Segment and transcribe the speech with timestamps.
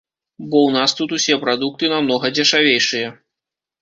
[0.49, 3.07] Бо ў нас тут усе прадукты намнога дзешавейшыя.